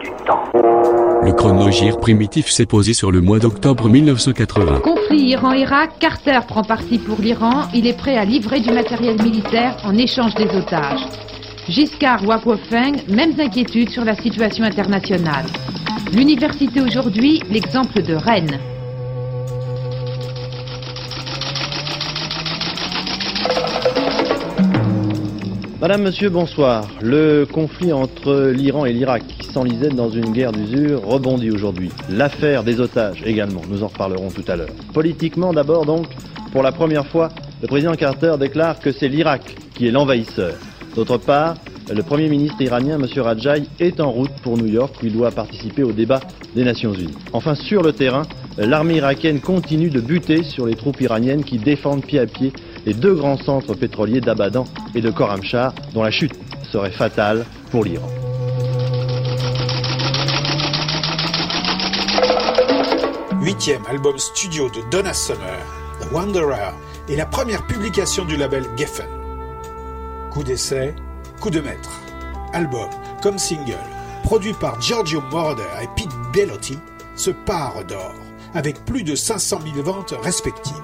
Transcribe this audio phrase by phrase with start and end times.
[0.00, 0.44] du temps.
[1.22, 4.80] Le chronogire primitif s'est posé sur le mois d'octobre 1980.
[4.80, 7.68] Conflit Iran-Irak, Carter prend parti pour l'Iran.
[7.74, 11.06] Il est prêt à livrer du matériel militaire en échange des otages.
[11.68, 15.46] Giscard Wapofeng, mêmes inquiétudes sur la situation internationale.
[16.12, 18.60] L'université aujourd'hui, l'exemple de Rennes.
[25.80, 26.88] Madame, Monsieur, bonsoir.
[27.02, 29.22] Le conflit entre l'Iran et l'Irak,
[29.56, 31.90] s'enlisait dans une guerre d'usure, rebondit aujourd'hui.
[32.10, 34.68] L'affaire des otages également, nous en reparlerons tout à l'heure.
[34.92, 36.08] Politiquement d'abord donc,
[36.52, 37.30] pour la première fois,
[37.62, 40.56] le président Carter déclare que c'est l'Irak qui est l'envahisseur.
[40.94, 41.54] D'autre part,
[41.90, 43.06] le Premier ministre iranien, M.
[43.22, 46.20] Rajai, est en route pour New York où il doit participer au débat
[46.54, 47.16] des Nations Unies.
[47.32, 48.24] Enfin, sur le terrain,
[48.58, 52.52] l'armée irakienne continue de buter sur les troupes iraniennes qui défendent pied à pied
[52.84, 56.34] les deux grands centres pétroliers d'Abadan et de Koramchar, dont la chute
[56.70, 58.25] serait fatale pour l'Iran.
[63.46, 65.60] Huitième album studio de Donna Summer,
[66.00, 66.72] The Wanderer,
[67.08, 69.06] est la première publication du label Geffen.
[70.32, 70.96] Coup d'essai,
[71.40, 72.00] coup de maître.
[72.52, 72.90] Album
[73.22, 73.78] comme single,
[74.24, 76.76] produit par Giorgio Moroder et Pete Bellotti,
[77.14, 78.16] se part d'or,
[78.52, 80.74] avec plus de 500 000 ventes respectives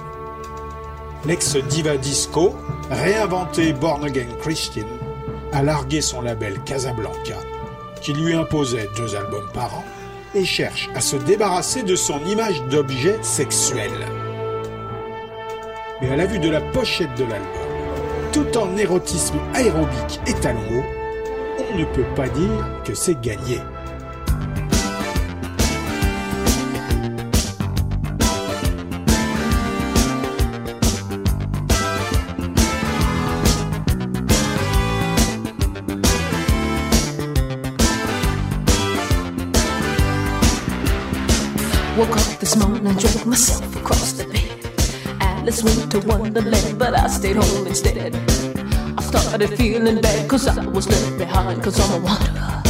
[1.25, 2.55] l'ex-diva disco,
[2.93, 4.87] réinventé Born Again Christian,
[5.53, 7.39] a largué son label Casablanca,
[8.01, 9.85] qui lui imposait deux albums par an,
[10.35, 13.93] et cherche à se débarrasser de son image d'objet sexuel.
[16.01, 17.49] Mais à la vue de la pochette de l'album,
[18.33, 20.83] tout en érotisme aérobique et talon
[21.73, 23.59] on ne peut pas dire que c'est gagné.
[46.05, 48.15] Wonderland, but I stayed home instead.
[48.99, 52.63] I started feeling bad cause I was left behind cause I'm a wanderer.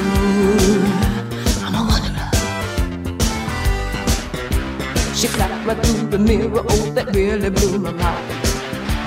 [0.00, 0.82] Ooh,
[1.64, 2.30] I'm a wanderer.
[5.14, 8.32] She clapped right through the mirror, oh that really blew my mind.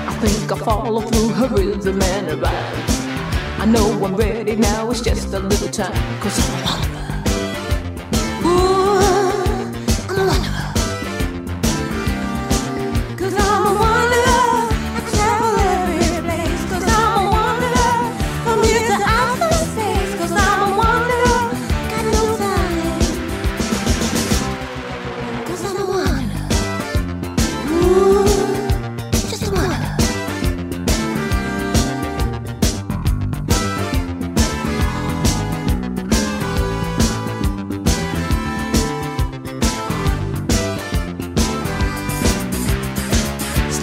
[0.08, 3.60] I think I follow through her rhythm and her rhyme.
[3.60, 6.83] I know I'm ready now, it's just a little time cause I'm a wanderer.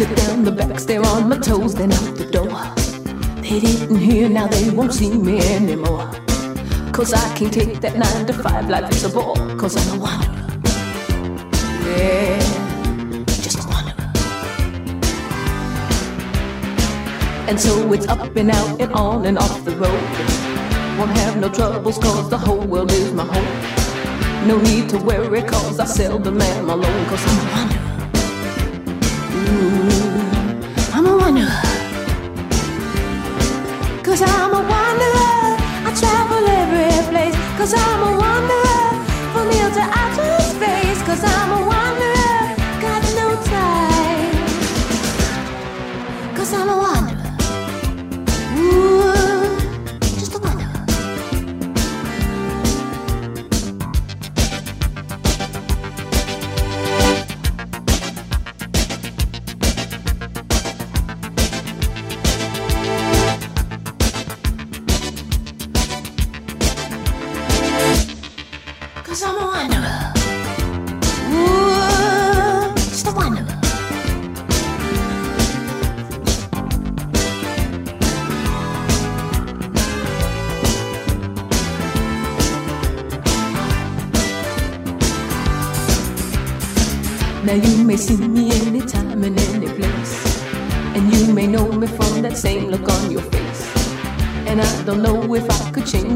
[0.02, 2.50] Slip down the back stair on my toes, then out the door.
[3.44, 6.10] They didn't hear, now they won't see me anymore.
[6.92, 9.36] Cause I can't take that nine to five life is a bore.
[9.60, 10.48] Cause I'm a wanderer.
[11.86, 12.40] Yeah,
[13.46, 14.10] just a wanderer.
[17.48, 20.04] And so it's up and out and on and off the road.
[20.98, 24.48] Won't have no troubles cause the whole world is my home.
[24.48, 27.91] No need to worry cause I seldom am alone cause I'm a wanderer.
[34.04, 35.58] Cause I'm a wanderer.
[35.88, 37.36] I travel every place.
[37.58, 38.61] Cause I'm a wanderer.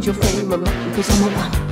[0.06, 1.62] Your frame of mind, cause I'm a wanderer.
[1.62, 1.65] Ooh,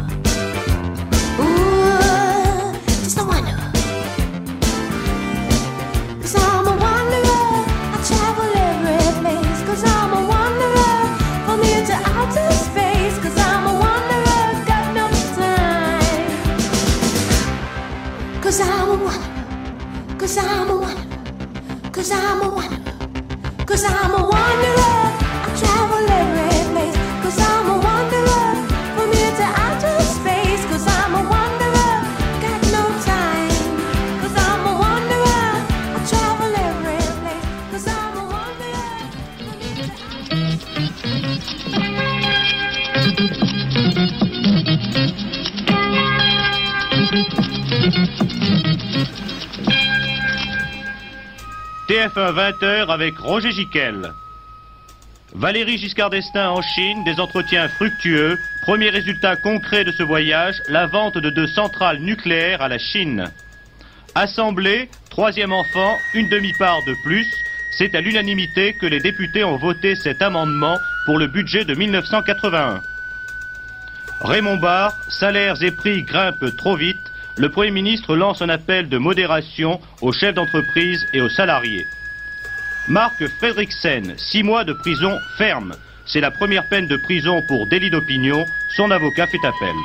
[52.13, 54.13] TF1 20h avec Roger Giquel.
[55.33, 58.37] Valérie Giscard d'Estaing en Chine, des entretiens fructueux.
[58.63, 63.31] Premier résultat concret de ce voyage, la vente de deux centrales nucléaires à la Chine.
[64.15, 67.27] Assemblée, troisième enfant, une demi-part de plus.
[67.77, 72.81] C'est à l'unanimité que les députés ont voté cet amendement pour le budget de 1981.
[74.21, 77.11] Raymond Barre, salaires et prix grimpent trop vite.
[77.37, 81.87] Le Premier ministre lance un appel de modération aux chefs d'entreprise et aux salariés.
[82.89, 85.73] Marc Fredriksen, six mois de prison ferme.
[86.05, 88.45] C'est la première peine de prison pour délit d'opinion.
[88.75, 89.75] Son avocat fait appel.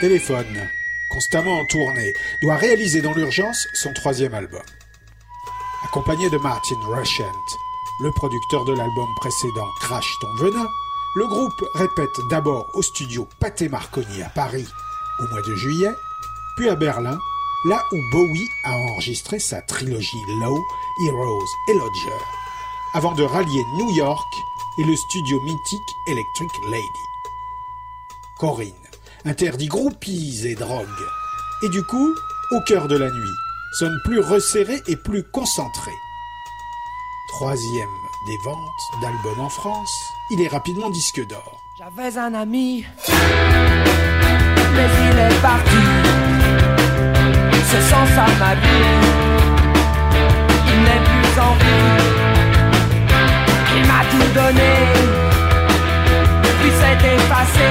[0.00, 0.46] Téléphone,
[1.10, 4.62] constamment en tournée, doit réaliser dans l'urgence son troisième album.
[5.84, 7.24] Accompagné de Martin Rushent,
[8.00, 10.68] le producteur de l'album précédent Crash ton venin,
[11.16, 14.68] le groupe répète d'abord au studio Pathé Marconi à Paris
[15.18, 15.94] au mois de juillet,
[16.56, 17.18] puis à Berlin,
[17.64, 20.64] là où Bowie a enregistré sa trilogie Low,
[21.06, 22.24] Heroes et Lodger,
[22.94, 24.32] avant de rallier New York
[24.78, 26.84] et le studio mythique Electric Lady.
[28.38, 28.72] Corinne
[29.24, 30.86] interdit groupies et drogues,
[31.62, 32.14] et du coup,
[32.52, 33.36] au cœur de la nuit,
[33.72, 35.90] sonne plus resserré et plus concentré.
[37.38, 37.88] Troisième
[38.26, 41.60] des ventes d'albums en France, il est rapidement disque d'or.
[41.78, 42.84] J'avais un ami,
[44.74, 45.84] mais il est parti.
[47.70, 48.90] Ce sens à ma vie,
[50.66, 51.94] il n'est plus en vie.
[53.76, 54.74] Il m'a tout donné,
[56.60, 57.70] puis s'est effacé,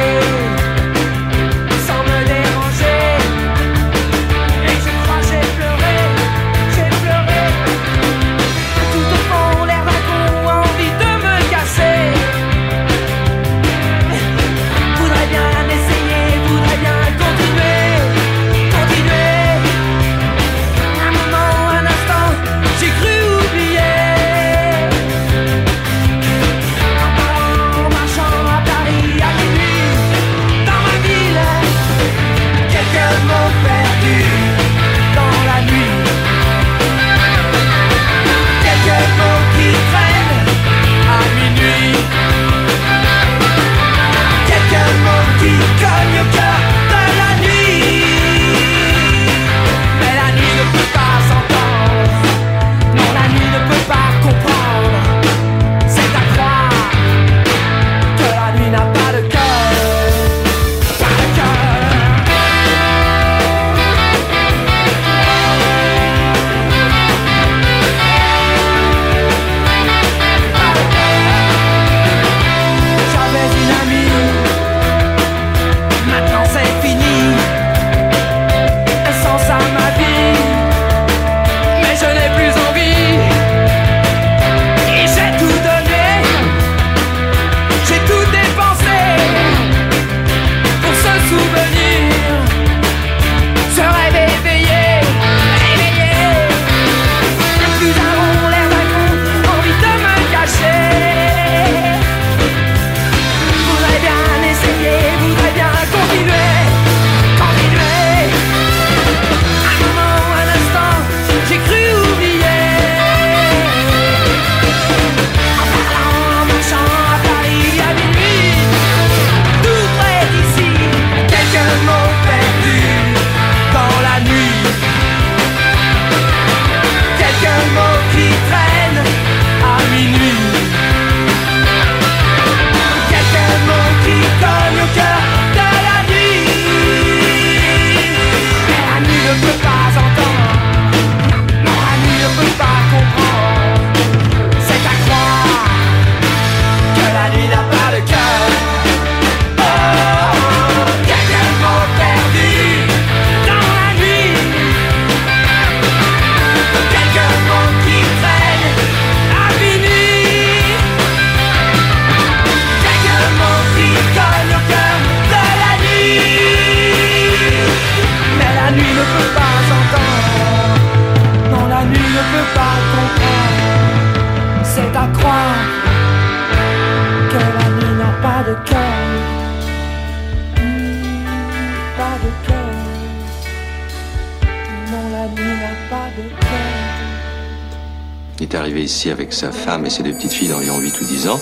[189.38, 191.40] sa femme et ses deux petites filles d'environ 8 ou 10 ans.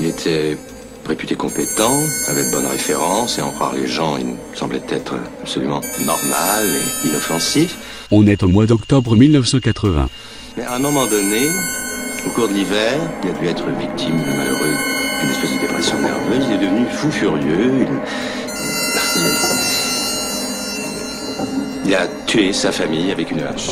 [0.00, 0.56] Il était
[1.08, 5.80] réputé compétent, avait de bonnes références, et en croire les gens, il semblait être absolument
[6.06, 6.64] normal
[7.04, 7.76] et inoffensif.
[8.12, 10.08] On est au mois d'octobre 1980.
[10.56, 11.48] Mais à un moment donné,
[12.26, 12.92] au cours de l'hiver,
[13.24, 14.76] il a dû être victime, le malheureux,
[15.20, 16.44] d'une espèce de dépression nerveuse.
[16.48, 17.72] Il est devenu fou furieux.
[17.80, 18.00] Il-
[21.86, 23.68] il a tué sa famille avec une hache.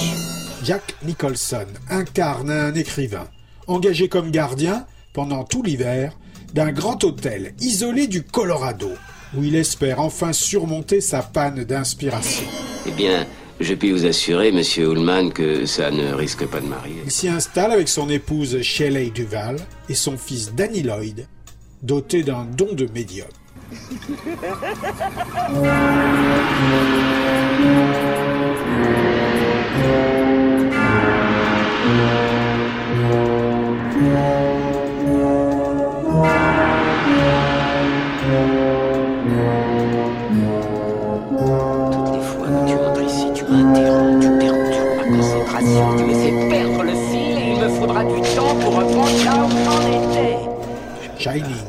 [0.64, 3.26] Jack Nicholson incarne un écrivain
[3.70, 6.16] engagé comme gardien pendant tout l'hiver
[6.54, 8.90] d'un grand hôtel isolé du Colorado
[9.36, 12.46] où il espère enfin surmonter sa panne d'inspiration.
[12.86, 13.26] Eh bien,
[13.60, 17.02] je puis vous assurer, monsieur Ullman, que ça ne risque pas de marier.
[17.04, 19.56] Il s'y installe avec son épouse Shelley Duval
[19.88, 21.26] et son fils Danny Lloyd,
[21.82, 23.28] doté d'un don de médium.
[34.00, 34.08] Toutes
[42.14, 46.48] les fois que tu entres ici, tu m'interromps, tu perturbes ma concentration, tu me fais
[46.48, 50.38] perdre le fil et il me faudra du temps pour reprendre là où j'en étais.
[51.18, 51.68] Shining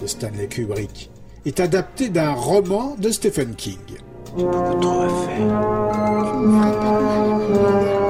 [0.00, 1.10] de Stanley Kubrick
[1.44, 3.78] est adapté d'un roman de Stephen King.
[4.36, 5.48] J'ai beaucoup trop à faire.
[7.52, 8.03] Qu'est-ce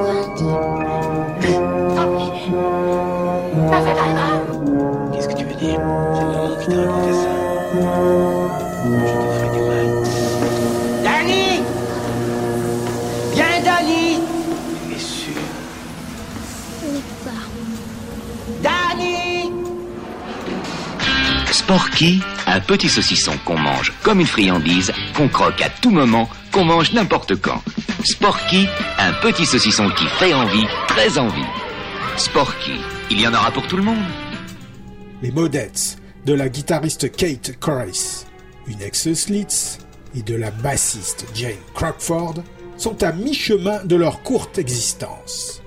[21.74, 26.64] Sporky, un petit saucisson qu'on mange comme une friandise, qu'on croque à tout moment, qu'on
[26.64, 27.60] mange n'importe quand.
[28.04, 31.42] Sporky, un petit saucisson qui fait envie, très envie.
[32.16, 32.78] Sporky,
[33.10, 34.04] il y en aura pour tout le monde.
[35.20, 38.24] Les Modettes de la guitariste Kate Corris,
[38.68, 39.78] une ex-Slits,
[40.14, 42.36] et de la bassiste Jane Crockford
[42.76, 45.60] sont à mi-chemin de leur courte existence.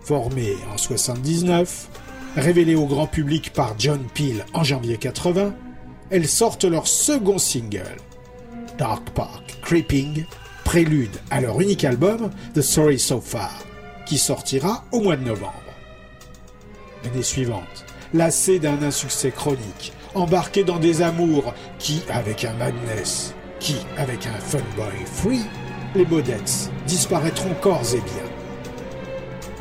[0.00, 1.88] Formées en 79,
[2.36, 5.54] révélées au grand public par John Peel en janvier 80,
[6.10, 7.96] elles sortent leur second single,
[8.78, 10.24] Dark Park Creeping,
[10.64, 13.64] prélude à leur unique album The Story So Far,
[14.06, 15.52] qui sortira au mois de novembre.
[17.04, 23.76] L'année suivante, lassé d'un insuccès chronique, embarqué dans des amours, qui avec un madness, qui
[23.96, 25.44] avec un funboy free,
[25.94, 28.37] les Modettes disparaîtront corps et biens.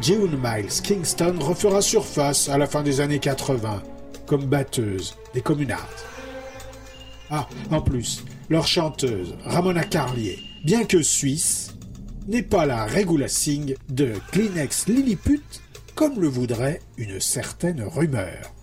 [0.02, 3.82] June Miles Kingston refera surface à la fin des années 80
[4.28, 5.90] comme batteuse des communards.
[7.32, 11.74] Ah, en plus, leur chanteuse, Ramona Carlier, bien que suisse,
[12.28, 15.44] n'est pas la Regula Singh de Kleenex Lilliput
[15.96, 18.54] comme le voudrait une certaine rumeur.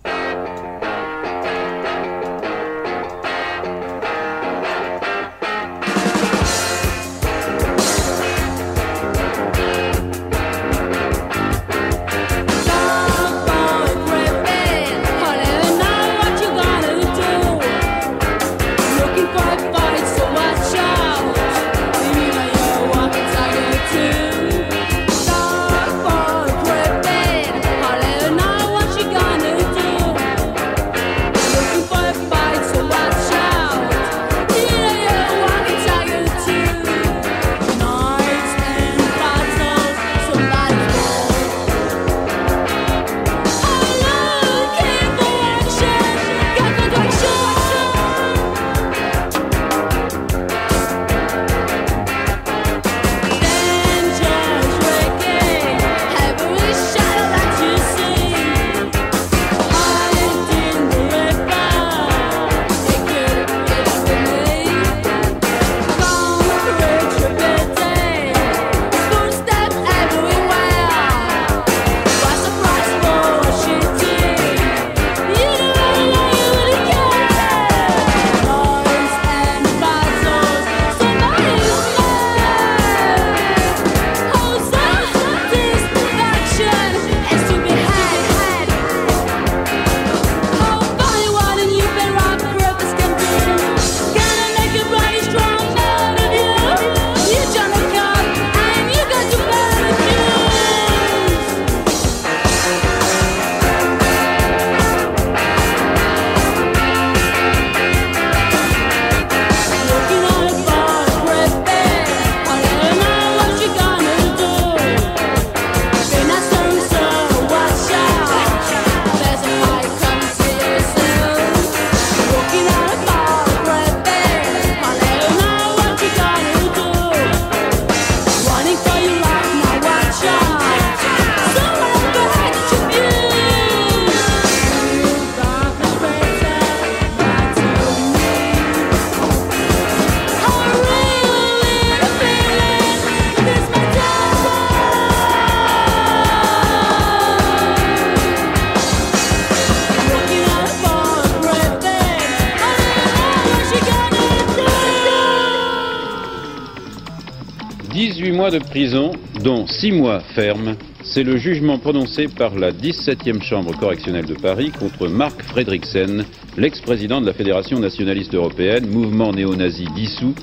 [158.75, 164.33] Prison, dont 6 mois fermes, c'est le jugement prononcé par la 17e Chambre correctionnelle de
[164.33, 166.25] Paris contre Marc Fredriksen,
[166.57, 170.35] l'ex-président de la Fédération nationaliste européenne, mouvement néo-nazi dissous,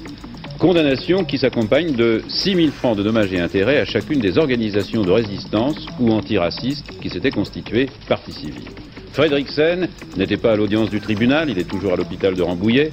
[0.58, 5.02] condamnation qui s'accompagne de 6 000 francs de dommages et intérêts à chacune des organisations
[5.02, 8.70] de résistance ou antiracistes qui s'étaient constituées partie civile.
[9.12, 12.92] Fredriksen n'était pas à l'audience du tribunal, il est toujours à l'hôpital de Rambouillet.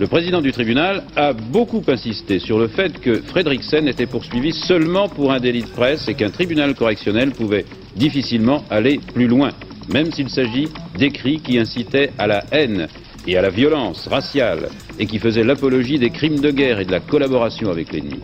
[0.00, 5.10] Le président du tribunal a beaucoup insisté sur le fait que Fredriksen était poursuivi seulement
[5.10, 9.50] pour un délit de presse et qu'un tribunal correctionnel pouvait difficilement aller plus loin,
[9.92, 12.88] même s'il s'agit d'écrits qui incitaient à la haine
[13.26, 16.92] et à la violence raciale et qui faisaient l'apologie des crimes de guerre et de
[16.92, 18.20] la collaboration avec l'ennemi.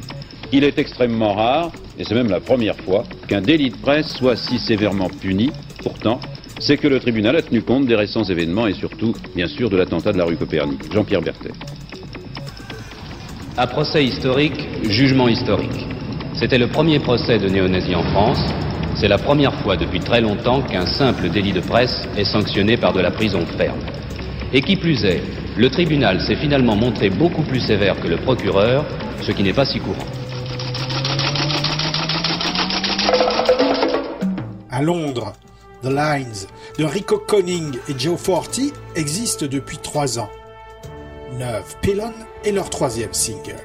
[0.52, 4.36] Il est extrêmement rare, et c'est même la première fois, qu'un délit de presse soit
[4.36, 5.50] si sévèrement puni.
[5.82, 6.20] Pourtant,
[6.58, 9.76] c'est que le tribunal a tenu compte des récents événements et surtout, bien sûr, de
[9.76, 10.92] l'attentat de la rue Copernic.
[10.92, 11.52] Jean-Pierre Berthet.
[13.56, 15.86] À procès historique, jugement historique.
[16.34, 18.40] C'était le premier procès de néo-nazis en France.
[18.96, 22.92] C'est la première fois depuis très longtemps qu'un simple délit de presse est sanctionné par
[22.92, 23.80] de la prison ferme.
[24.52, 25.22] Et qui plus est,
[25.56, 28.84] le tribunal s'est finalement montré beaucoup plus sévère que le procureur,
[29.22, 29.96] ce qui n'est pas si courant.
[34.70, 35.32] À Londres,
[35.82, 36.46] The Lines
[36.78, 40.30] de Rico Conning et Joe Forti existent depuis trois ans.
[41.32, 42.12] Neuve Pillon
[42.44, 43.56] est leur troisième single.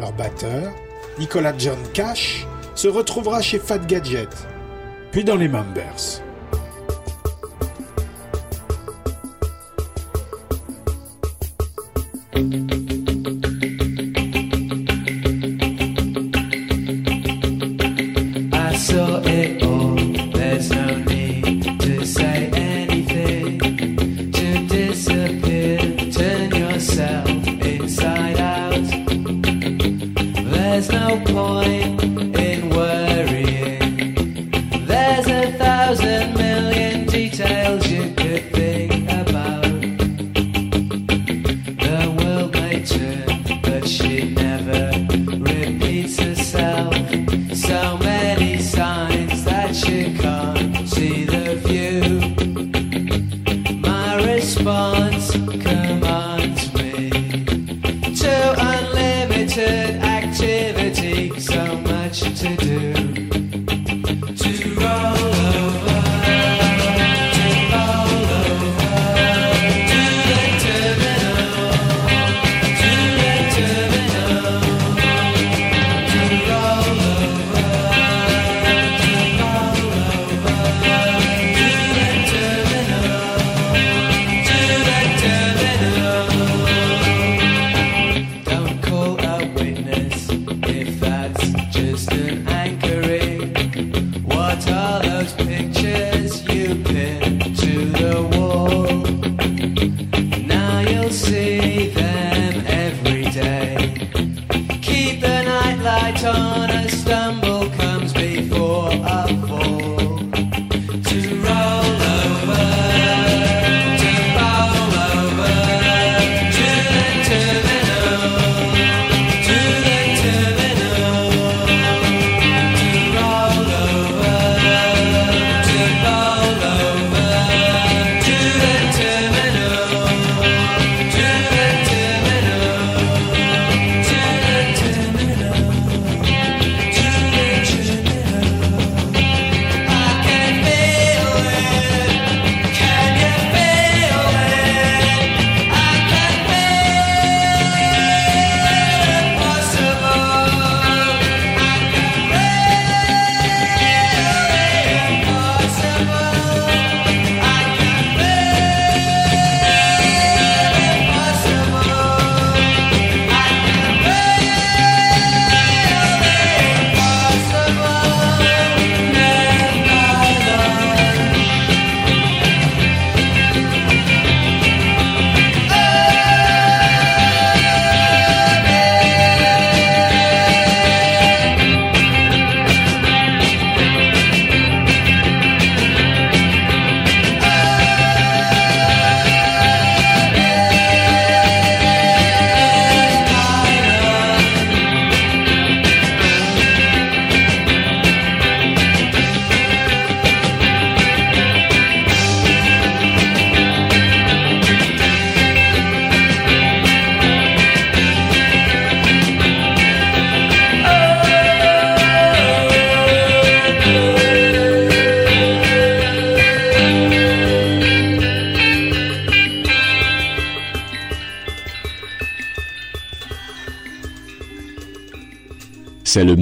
[0.00, 0.72] Leur batteur,
[1.18, 4.28] Nicolas John Cash, se retrouvera chez Fat Gadget,
[5.10, 6.22] puis dans les Members.
[54.68, 54.97] Bye.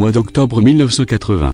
[0.06, 1.52] Mois d'octobre 1980.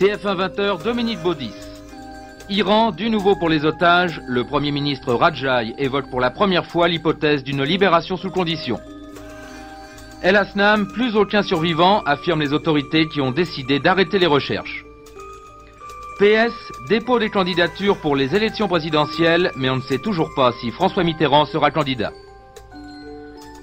[0.00, 1.52] TF1 20h, Dominique Baudis.
[2.48, 6.88] Iran, du nouveau pour les otages, le Premier ministre Rajai évoque pour la première fois
[6.88, 8.80] l'hypothèse d'une libération sous condition.
[10.24, 14.84] El Asnam, plus aucun survivant, affirment les autorités qui ont décidé d'arrêter les recherches.
[16.18, 16.52] PS,
[16.88, 21.04] dépôt des candidatures pour les élections présidentielles, mais on ne sait toujours pas si François
[21.04, 22.10] Mitterrand sera candidat.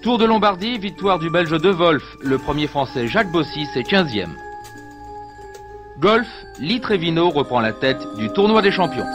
[0.07, 4.29] Tour de Lombardie, victoire du Belge De Wolf, le premier français Jacques Bossis est 15e.
[5.99, 9.05] Golf, Lee reprend la tête du tournoi des champions.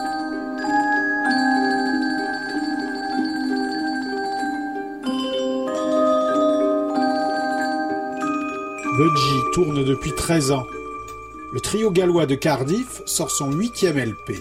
[8.95, 10.67] Budgie tourne depuis 13 ans.
[11.53, 14.33] Le trio gallois de Cardiff sort son huitième LP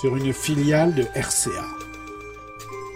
[0.00, 1.66] sur une filiale de RCA.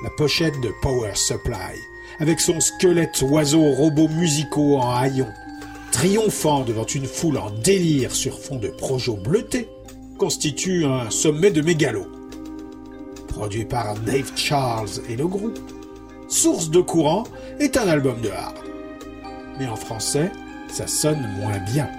[0.05, 1.81] La pochette de Power Supply,
[2.19, 5.33] avec son squelette oiseau robots musicaux en haillons,
[5.91, 9.69] triomphant devant une foule en délire sur fond de projo bleuté,
[10.19, 12.07] constitue un sommet de mégalo.
[13.29, 15.59] Produit par Dave Charles et le groupe,
[16.33, 17.25] Source de courant
[17.61, 18.57] est un album de hard.
[19.59, 20.33] Mais en français,
[20.69, 21.91] ça sonne moins bien.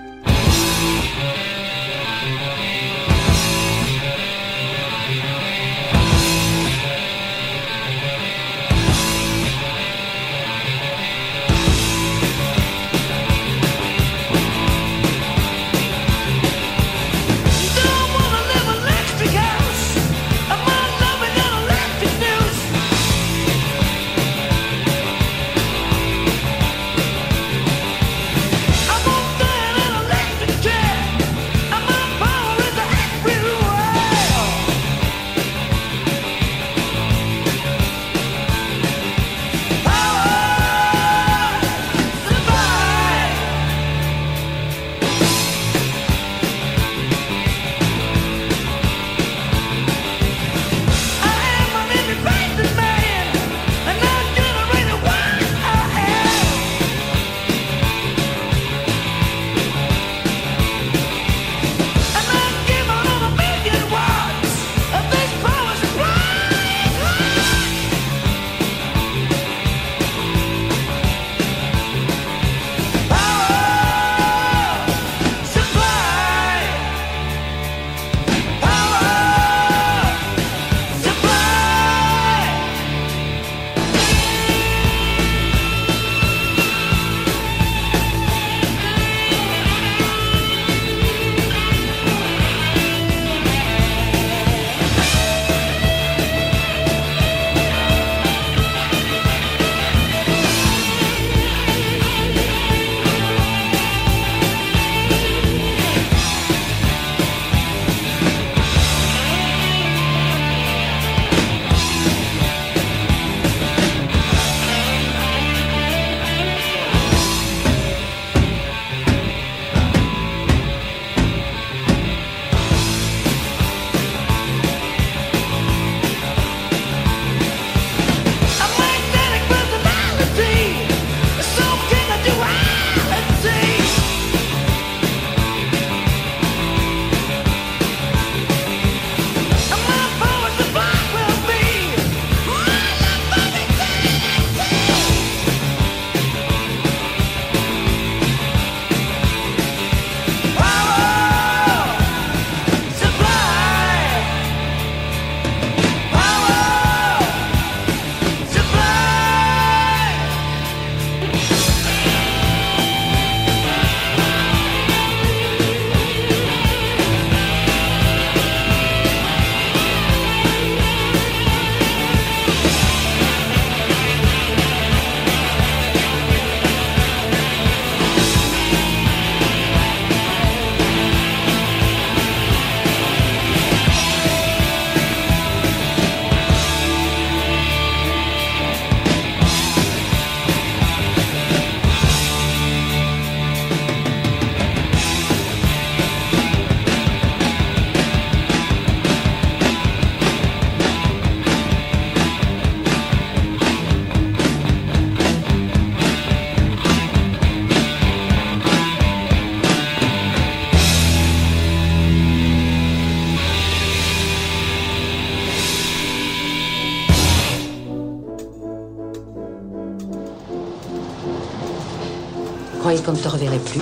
[222.93, 223.81] Croyais qu'on ne te reverrait plus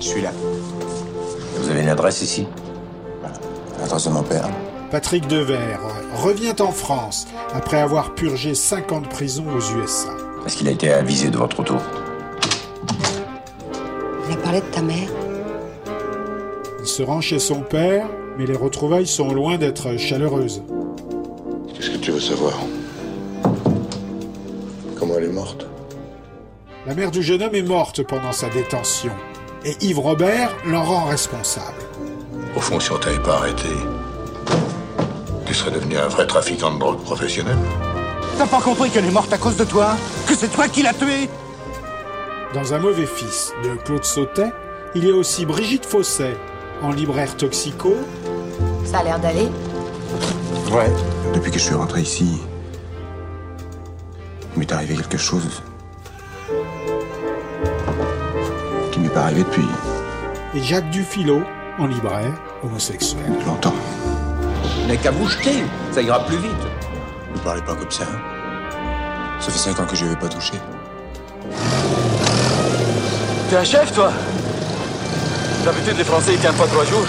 [0.00, 0.32] Je suis là.
[1.56, 2.46] Vous avez une adresse ici
[3.78, 4.48] L'adresse de mon père.
[4.90, 5.80] Patrick Devers
[6.14, 10.08] revient en France après avoir purgé 5 ans de prison aux USA.
[10.46, 11.80] Est-ce qu'il a été avisé de votre retour
[14.28, 15.08] Il a parlé de ta mère
[16.80, 18.06] Il se rend chez son père,
[18.38, 20.62] mais les retrouvailles sont loin d'être chaleureuses.
[21.74, 22.54] Qu'est-ce que tu veux savoir
[26.90, 29.12] La mère du jeune homme est morte pendant sa détention,
[29.64, 31.78] et Yves Robert l'en rend responsable.
[32.56, 33.68] Au fond, si on t'avait pas arrêté,
[35.46, 37.56] tu serais devenu un vrai trafiquant de drogue professionnel.
[38.36, 39.94] T'as pas compris qu'elle est morte à cause de toi
[40.26, 41.30] Que c'est toi qui l'as tuée
[42.54, 44.50] Dans Un mauvais fils de Claude Sautet,
[44.96, 46.36] il y a aussi Brigitte Fosset,
[46.82, 47.94] en libraire toxico,
[48.84, 49.48] Ça a l'air d'aller.
[50.72, 50.90] Ouais.
[51.34, 52.40] Depuis que je suis rentré ici,
[54.56, 55.62] il m'est arrivé quelque chose
[59.10, 59.66] m'est pas arrivé depuis
[60.54, 61.42] et Jacques Dufilo,
[61.78, 63.22] en libraire homosexuel.
[63.46, 63.74] longtemps.
[64.88, 66.50] N'est qu'à vous jeter, ça ira plus vite.
[67.32, 68.06] Ne parlez pas comme ça.
[69.38, 70.54] Ça fait cinq ans que je ne vais pas toucher.
[73.48, 74.10] T'es un chef, toi?
[75.64, 77.06] D'habitude, les Français, ils tiennent pas trois jours.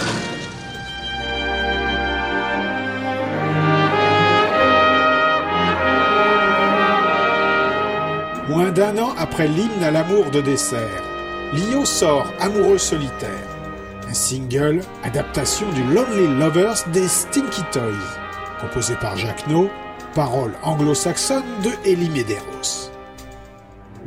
[8.50, 11.11] Moins d'un an après l'hymne à l'amour de dessert,
[11.54, 13.30] Lio sort Amoureux solitaire,
[14.08, 17.92] un single adaptation du Lonely Lovers des Stinky Toys,
[18.62, 19.70] composé par Jacques No,
[20.16, 22.90] paroles anglo-saxonnes de Elie Medeiros.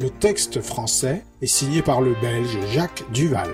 [0.00, 3.52] Le texte français est signé par le Belge Jacques Duval.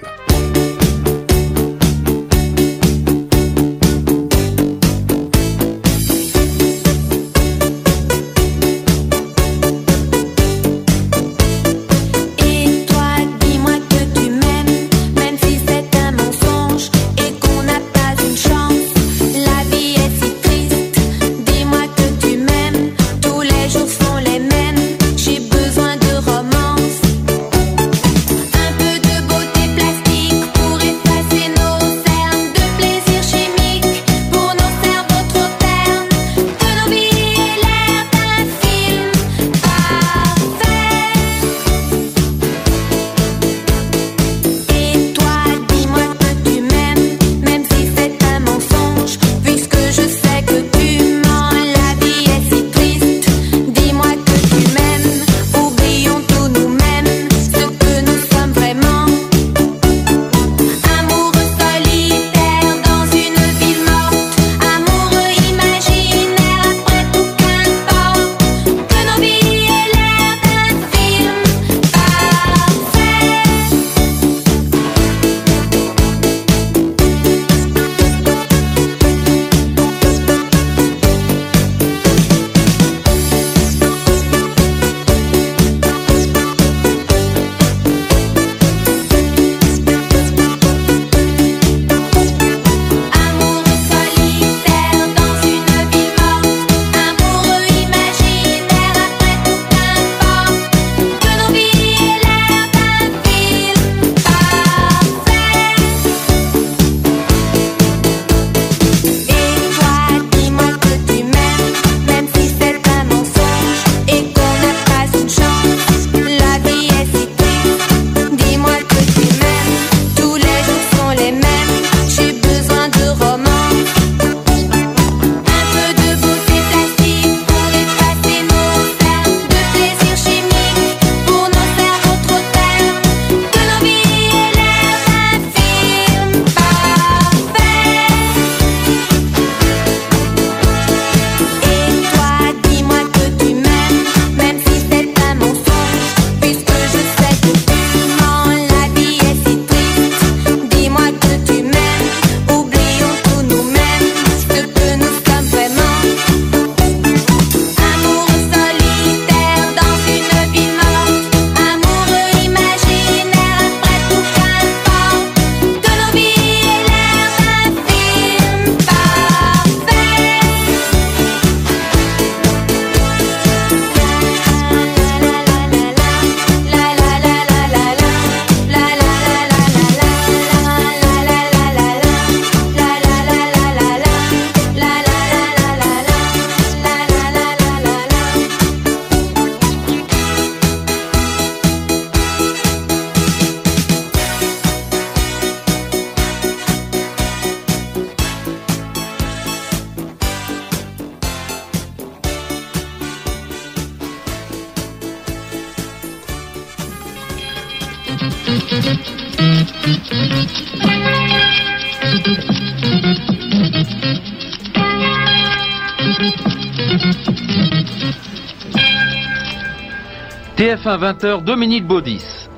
[220.80, 222.48] TF1 20h, Dominique Baudis.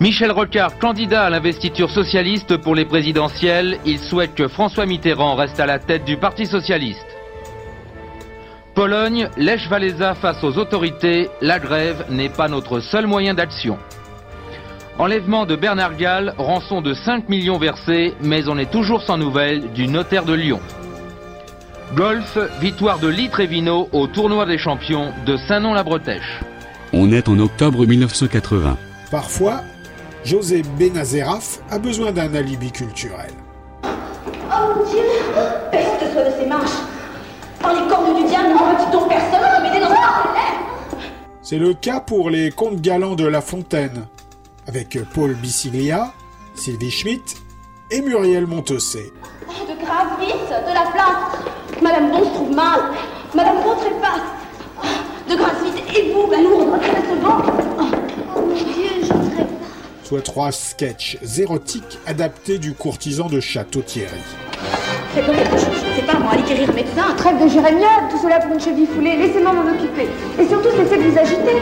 [0.00, 5.60] Michel Rocard, candidat à l'investiture socialiste pour les présidentielles, il souhaite que François Mitterrand reste
[5.60, 7.06] à la tête du Parti socialiste.
[8.74, 13.78] Pologne, Lech Walesa face aux autorités, la grève n'est pas notre seul moyen d'action.
[14.98, 19.72] Enlèvement de Bernard Gall, rançon de 5 millions versés, mais on est toujours sans nouvelles
[19.72, 20.60] du notaire de Lyon.
[21.94, 26.40] Golf, victoire de Litre et Vino au tournoi des champions de Saint-Nom-la-Bretèche.
[26.92, 28.76] On est en octobre 1980.
[29.10, 29.60] Parfois,
[30.24, 33.30] José Benazeraf a besoin d'un alibi culturel.
[33.84, 33.88] Oh
[34.76, 35.02] mon Dieu
[35.70, 36.70] Peste soit de ces marches
[37.60, 39.94] Par les cordes du diable, ne donc personne pour m'aider dans ce
[41.42, 44.06] C'est le cas pour les contes galants de La Fontaine,
[44.66, 46.12] avec Paul Bissiglia,
[46.54, 47.36] Sylvie Schmidt
[47.90, 49.12] et Muriel Montessé.
[49.46, 52.80] Oh, De grave, vite De la place Madame Bon se trouve mal
[53.34, 54.37] Madame Bon trépasse
[55.28, 57.42] De Et vous, retraitez ce banc
[58.34, 58.64] Oh mon Dieu,
[59.02, 59.58] je trépasse
[60.02, 64.22] soit trois sketchs érotiques adaptés du courtisan de Château-Thierry.
[65.12, 68.08] Faites donc quelque chose, je ne sais pas moi, allez guérir médecin Trêve de jérémiade,
[68.10, 70.08] tout cela pour une cheville foulée, laissez-moi m'en occuper.
[70.38, 71.56] Et surtout, cessez de vous agiter.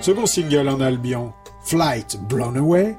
[0.00, 2.94] Second single en Albion, Flight Blown Away,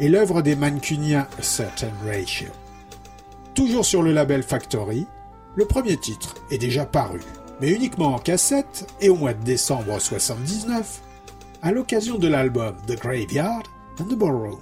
[0.00, 2.48] est l'œuvre des mancuniens A Certain Ratio.
[3.54, 5.06] Toujours sur le label Factory,
[5.54, 7.20] le premier titre est déjà paru,
[7.60, 11.00] mais uniquement en cassette et au mois de décembre 79,
[11.62, 13.64] à l'occasion de l'album The Graveyard
[14.00, 14.58] and the Ballroom.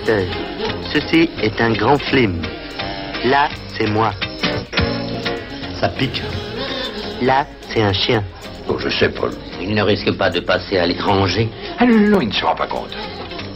[0.00, 0.26] Spectateurs,
[0.92, 2.42] ceci est un grand film.
[3.24, 4.12] Là, c'est moi.
[5.80, 6.22] Ça pique.
[7.22, 8.24] Là, c'est un chien.
[8.68, 9.30] Oh, je sais, Paul.
[9.60, 11.48] Il ne risque pas de passer à l'étranger.
[11.78, 12.96] Ah non, non, il ne se rend pas compte.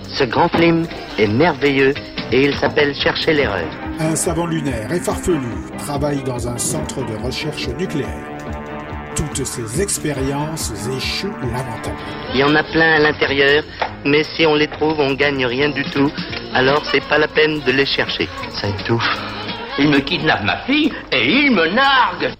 [0.09, 0.86] Ce grand film
[1.18, 1.95] est merveilleux
[2.30, 3.68] et il s'appelle Chercher l'erreur.
[4.01, 5.38] Un savant lunaire et farfelu
[5.78, 8.34] travaille dans un centre de recherche nucléaire.
[9.16, 12.34] Toutes ses expériences échouent lamentablement.
[12.34, 13.62] Il y en a plein à l'intérieur,
[14.05, 16.11] mais si on les trouve, on gagne rien du tout.
[16.55, 18.28] Alors c'est pas la peine de les chercher.
[18.52, 19.09] Ça étouffe.
[19.78, 22.32] Il me kidnappe ma fille et il me nargue.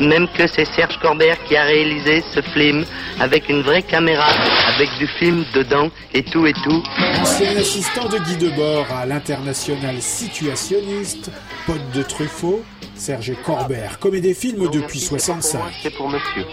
[0.00, 2.84] Même que c'est Serge Corbert qui a réalisé ce film
[3.18, 4.28] avec une vraie caméra,
[4.76, 6.82] avec du film dedans et tout et tout.
[7.20, 11.32] Ancien assistant de Guy Debord à l'international situationniste,
[11.66, 12.62] pote de Truffaut,
[12.94, 15.60] Serge Corbert commet des films depuis 65.
[15.82, 16.44] C'est pour monsieur.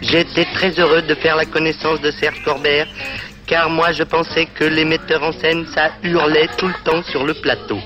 [0.00, 2.86] J'étais très heureux de faire la connaissance de Serge Corbert,
[3.46, 7.24] car moi je pensais que les metteurs en scène, ça hurlait tout le temps sur
[7.24, 7.78] le plateau.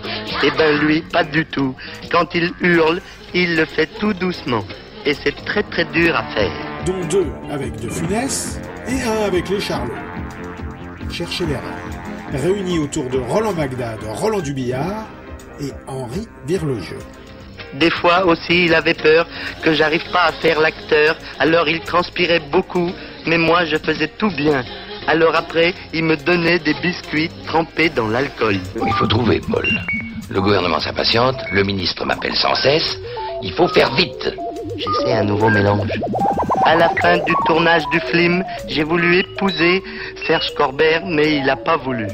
[0.42, 1.74] Eh ben lui, pas du tout.
[2.10, 3.00] Quand il hurle,
[3.34, 4.64] il le fait tout doucement.
[5.04, 6.52] Et c'est très très dur à faire.
[6.86, 9.92] dont deux avec De Funès et un avec les Charlots.
[11.10, 11.62] Cherchez l'erreur.
[12.32, 15.06] Réunis autour de Roland Magdad, Roland Dubillard
[15.60, 16.98] et Henri Virlogeux.
[17.74, 19.26] Des fois aussi, il avait peur
[19.62, 22.90] que j'arrive pas à faire l'acteur, alors il transpirait beaucoup,
[23.26, 24.62] mais moi je faisais tout bien.
[25.08, 28.56] Alors après, il me donnait des biscuits trempés dans l'alcool.
[28.86, 29.66] Il faut trouver, Paul.
[30.28, 32.94] Le gouvernement s'impatiente, le ministre m'appelle sans cesse.
[33.42, 34.34] Il faut faire vite.
[34.76, 35.88] J'essaie un nouveau mélange.
[36.62, 39.82] À la fin du tournage du film, j'ai voulu épouser
[40.26, 42.06] Serge Corbert, mais il n'a pas voulu.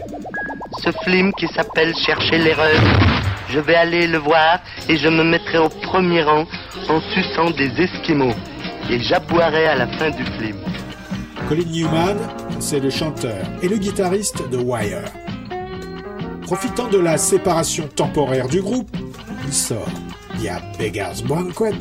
[0.78, 2.80] Ce film qui s'appelle Chercher l'erreur,
[3.48, 6.44] je vais aller le voir et je me mettrai au premier rang
[6.88, 8.34] en suçant des esquimaux.
[8.88, 10.58] Et j'aboierai à la fin du film.
[11.48, 12.16] Colin Newman,
[12.58, 15.04] c'est le chanteur et le guitariste de Wire.
[16.42, 18.96] Profitant de la séparation temporaire du groupe,
[19.46, 19.88] il sort
[20.36, 21.72] via Beggar's Banquet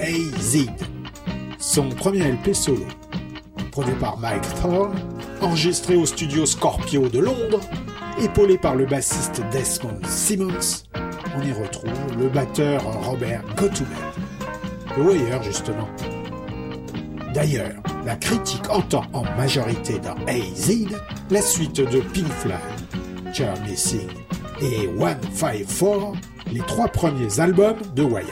[0.00, 0.66] AZ,
[1.58, 2.86] son premier LP solo.
[3.70, 4.94] Produit par Mike Thorne,
[5.40, 7.60] enregistré au studio Scorpio de Londres,
[8.20, 10.84] épaulé par le bassiste Desmond Simmons,
[11.36, 13.42] on y retrouve le batteur Robert.
[14.96, 15.88] Le Wire, justement.
[17.36, 17.76] D'ailleurs,
[18.06, 20.72] la critique entend en majorité dans AZ
[21.30, 22.56] la suite de Pink Floyd,
[23.34, 24.08] Charlie Sing
[24.62, 26.14] et 154,
[26.50, 28.24] les trois premiers albums de Wire.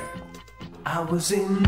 [0.87, 1.67] I was in.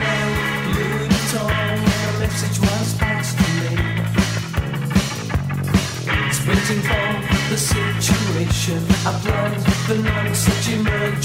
[6.33, 7.21] Sprinting for
[7.51, 11.21] the situation, I planned the non-such emergency.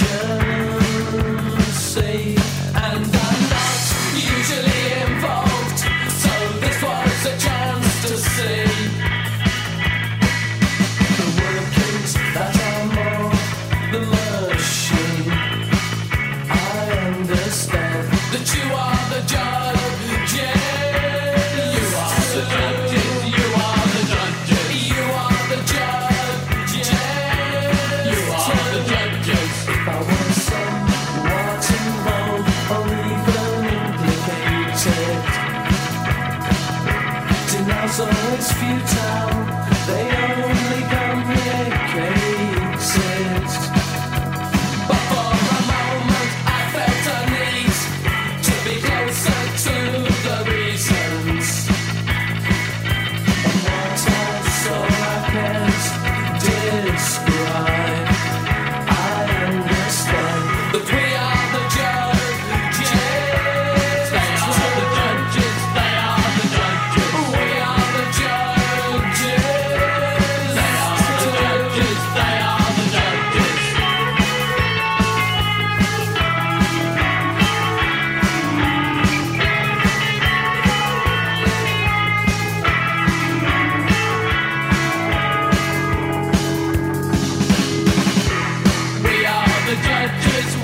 [2.76, 3.41] And I'm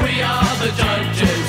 [0.01, 1.46] we are the judges.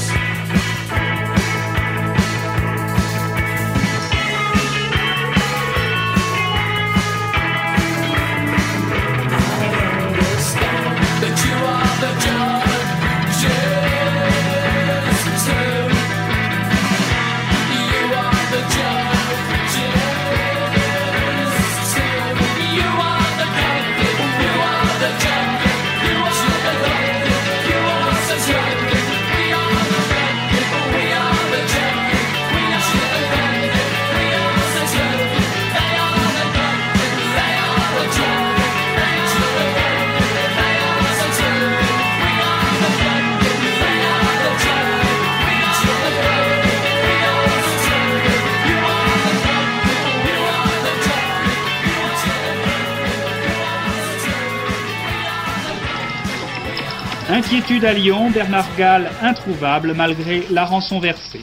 [57.51, 61.41] Inquiétude à Lyon, Bernard Gall introuvable malgré la rançon versée.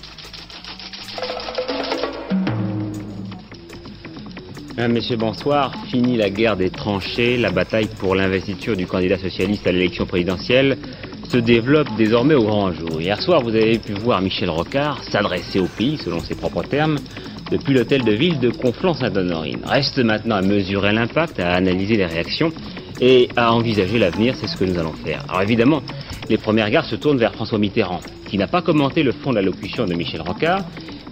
[4.77, 5.73] Messieurs, bonsoir.
[5.89, 10.77] Fini la guerre des tranchées, la bataille pour l'investiture du candidat socialiste à l'élection présidentielle
[11.27, 13.01] se développe désormais au grand jour.
[13.01, 16.99] Hier soir, vous avez pu voir Michel Rocard s'adresser au pays, selon ses propres termes,
[17.49, 19.61] depuis l'hôtel de ville de Conflans-Sainte-Honorine.
[19.65, 22.53] Reste maintenant à mesurer l'impact, à analyser les réactions
[23.01, 25.23] et à envisager l'avenir, c'est ce que nous allons faire.
[25.29, 25.81] Alors évidemment,
[26.29, 29.35] les premiers regards se tournent vers François Mitterrand, qui n'a pas commenté le fond de
[29.35, 30.61] l'allocution de Michel Rocard,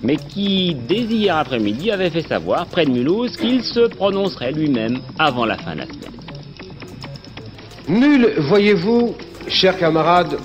[0.02, 5.00] mais qui, dès hier après-midi, avait fait savoir, près de Mulhouse, qu'il se prononcerait lui-même
[5.18, 6.12] avant la fin de la semaine.
[7.88, 9.16] Nul, voyez-vous,
[9.48, 10.38] chers camarades,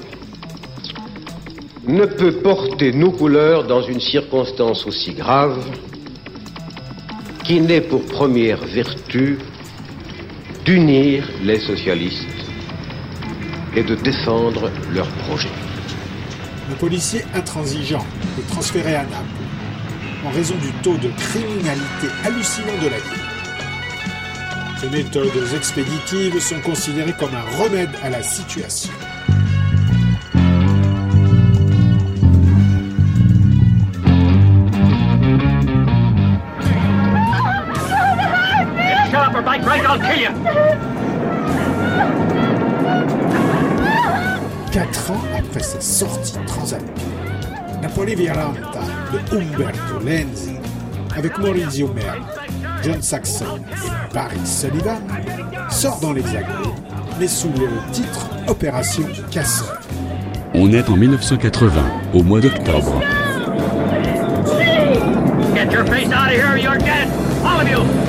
[1.87, 5.59] ne peut porter nos couleurs dans une circonstance aussi grave
[7.45, 9.39] qui n'ait pour première vertu
[10.69, 12.29] d'unir les socialistes
[13.75, 15.49] et de défendre leurs projets.
[16.71, 18.05] Un policier intransigeant
[18.39, 19.47] est transféré à Naples
[20.27, 23.29] en raison du taux de criminalité hallucinant de la ville.
[24.79, 28.93] Ces méthodes expéditives sont considérées comme un remède à la situation.
[45.59, 47.05] Après sa sortie transalpine,
[47.83, 48.81] Napoli Violenta
[49.13, 50.53] de Umberto Lenzi,
[51.17, 52.23] avec Maurizio Merli,
[52.85, 55.01] John Saxon et Barry Sullivan,
[55.69, 56.75] sort dans l'Hexagone,
[57.19, 59.81] mais sous le titre Opération Casseur.
[60.55, 61.73] On est en 1980,
[62.15, 63.03] au mois d'octobre.
[65.55, 67.09] Get your face out of here, you're dead.
[67.45, 68.08] All of you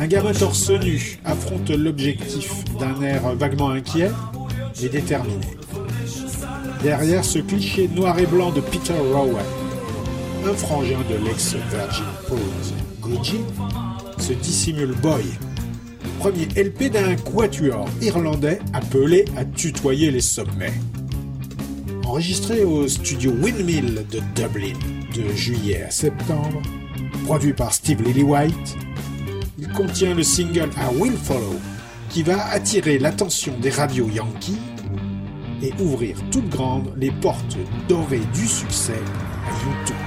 [0.00, 4.10] Un gamin torse nu affronte l'objectif d'un air vaguement inquiet
[4.82, 5.46] et déterminé.
[6.82, 9.44] Derrière ce cliché noir et blanc de Peter Rowan,
[10.44, 13.40] un frangin de l'ex-Virgin Pose, Gucci,
[14.18, 15.22] se dissimule Boy,
[16.18, 20.74] premier LP d'un quatuor irlandais appelé à tutoyer les sommets.
[22.12, 24.78] Enregistré au studio Windmill de Dublin
[25.16, 26.60] de juillet à septembre,
[27.24, 28.76] produit par Steve Lillywhite,
[29.58, 31.58] il contient le single I Will Follow
[32.10, 34.58] qui va attirer l'attention des radios Yankees
[35.62, 37.56] et ouvrir toutes grandes les portes
[37.88, 39.00] dorées du succès
[39.46, 40.01] à YouTube.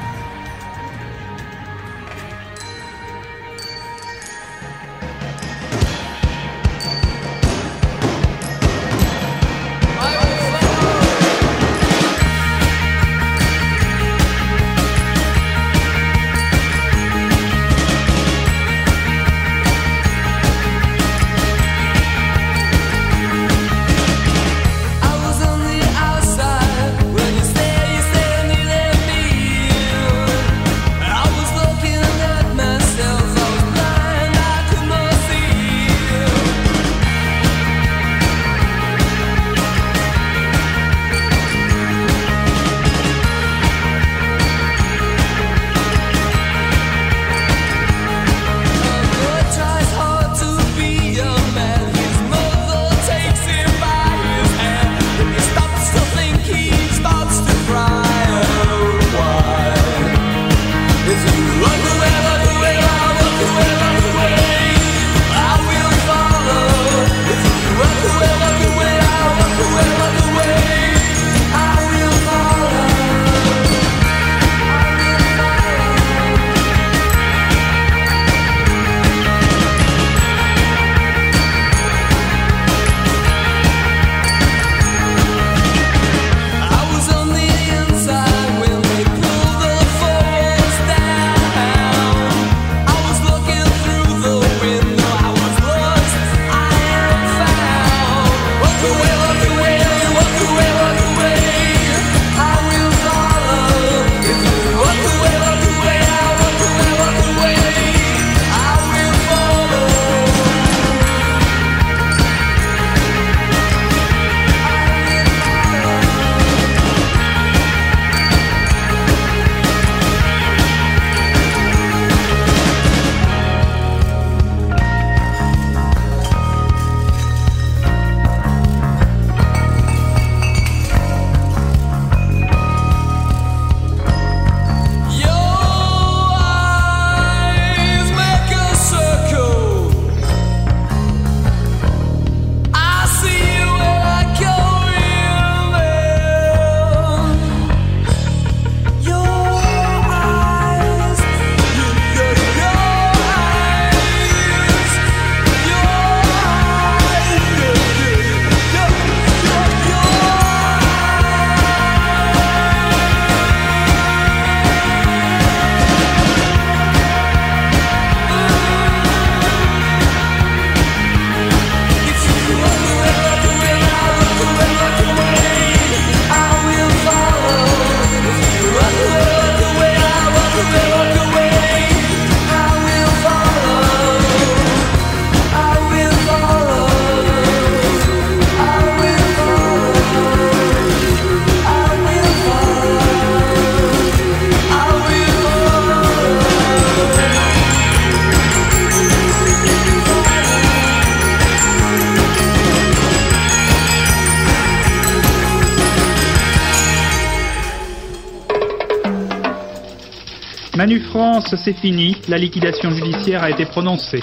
[210.86, 214.22] Manu France, c'est fini, la liquidation judiciaire a été prononcée.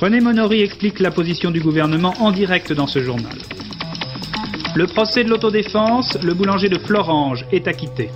[0.00, 3.38] René Monory explique la position du gouvernement en direct dans ce journal.
[4.74, 8.10] Le procès de l'autodéfense, le boulanger de Florange est acquitté.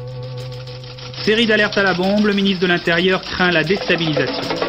[1.23, 4.62] Série d'alertes à la bombe, le ministre de l'Intérieur craint la déstabilisation.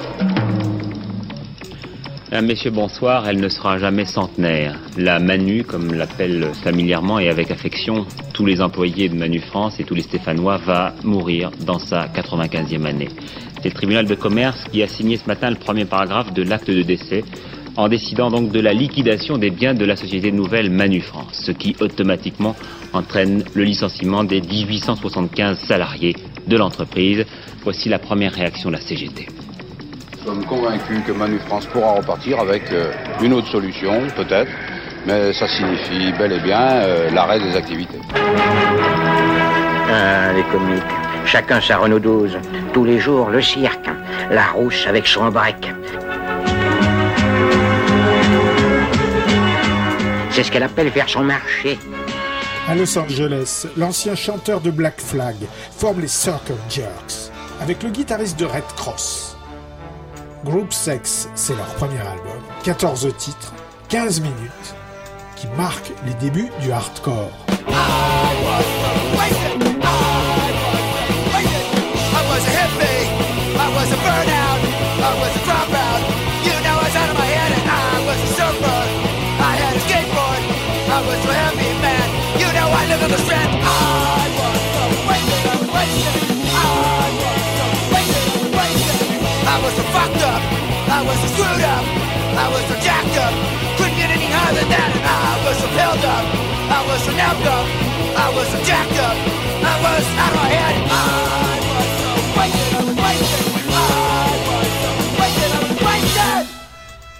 [2.34, 3.30] Mesdames, Messieurs, bonsoir.
[3.30, 4.80] Elle ne sera jamais centenaire.
[4.98, 9.84] La Manu, comme l'appellent familièrement et avec affection tous les employés de Manu France et
[9.84, 13.10] tous les Stéphanois, va mourir dans sa 95e année.
[13.62, 16.72] C'est le tribunal de commerce qui a signé ce matin le premier paragraphe de l'acte
[16.72, 17.24] de décès
[17.76, 21.52] en décidant donc de la liquidation des biens de la société nouvelle Manu France, ce
[21.52, 22.56] qui automatiquement
[22.94, 26.16] entraîne le licenciement des 1875 salariés
[26.48, 27.28] de l'entreprise.
[27.62, 29.28] Voici la première réaction de la CGT.
[30.24, 34.50] Nous sommes convaincus que Manu France pourra repartir avec euh, une autre solution, peut-être,
[35.06, 38.00] mais ça signifie bel et bien euh, l'arrêt des activités.
[39.92, 40.82] Ah, les comiques.
[41.26, 42.38] Chacun sa Renault 12.
[42.72, 43.90] Tous les jours, le cirque.
[44.32, 45.74] La rousse avec son break.
[50.30, 51.78] C'est ce qu'elle appelle faire son marché.
[52.70, 55.36] À Los Angeles, l'ancien chanteur de Black Flag
[55.78, 59.33] forme les Circle Jerks avec le guitariste de Red Cross.
[60.46, 63.54] Group Sex, c'est leur premier album, 14 titres,
[63.88, 64.76] 15 minutes,
[65.38, 67.32] qui marquent les débuts du hardcore.
[67.50, 67.64] I
[72.30, 72.64] was a
[73.56, 74.60] I was a burnout,
[75.00, 76.02] I was a dropout.
[76.46, 76.64] You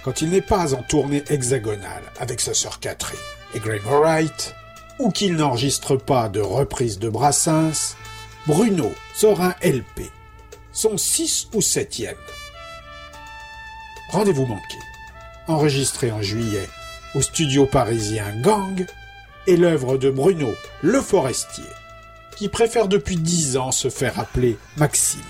[0.02, 3.18] Quand il n'est pas en tournée hexagonale avec sa sœur Catherine
[3.54, 4.54] et Graham Wright,
[4.98, 7.96] ou qu'il n'enregistre pas de reprise de Brassens,
[8.46, 10.10] Bruno sort un LP,
[10.72, 12.14] son 6 ou 7e.
[14.14, 14.78] Rendez-vous manqué,
[15.48, 16.68] enregistré en juillet
[17.16, 18.86] au studio parisien Gang,
[19.48, 21.64] est l'œuvre de Bruno Le Forestier,
[22.36, 25.20] qui préfère depuis 10 ans se faire appeler Maxime.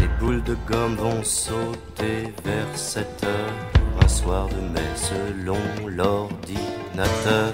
[0.00, 3.54] Les boules de gomme vont sauter vers 7 heures.
[4.02, 7.52] Un soir de mai selon l'ordinateur.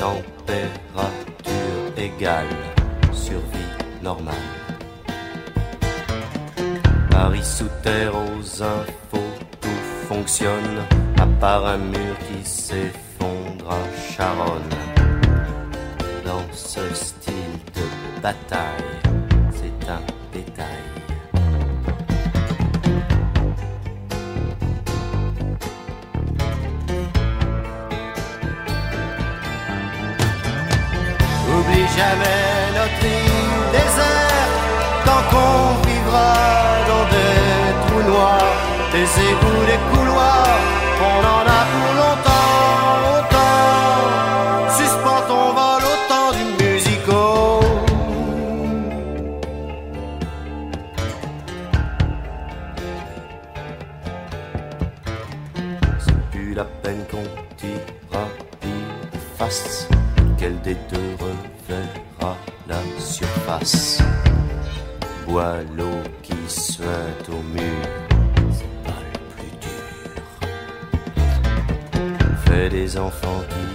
[0.00, 2.46] Température égale,
[3.12, 4.34] survie normale.
[7.10, 9.68] Paris sous terre aux infos, tout
[10.08, 10.86] fonctionne.
[11.18, 14.74] À part un mur qui s'effondre à Charonne.
[16.24, 17.34] Dans ce style
[17.74, 19.02] de bataille,
[19.52, 20.00] c'est un
[31.96, 34.30] jamais notre île déserte.
[35.04, 36.34] Tant qu'on vivra
[36.90, 38.54] dans des trous noirs
[38.92, 40.60] Des égouts, des couloirs
[41.00, 41.49] On en a
[65.40, 67.82] Boileau qui suinte au mur.
[68.52, 69.84] C'est pas le plus dur.
[72.44, 73.69] Fait des enfants qui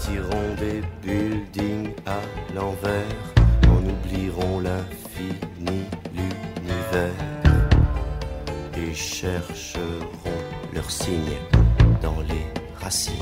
[0.00, 2.20] Ils bâtiront des buildings à
[2.54, 3.04] l'envers
[3.68, 5.82] en oublieront l'infini,
[6.14, 7.12] l'univers.
[8.94, 10.40] chercheront
[10.74, 11.38] leurs signes
[12.00, 12.46] dans les
[12.80, 13.14] racines.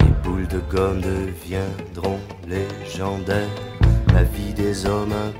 [0.00, 3.48] Les boules de gomme deviendront légendaires.
[4.12, 5.32] La vie des hommes, un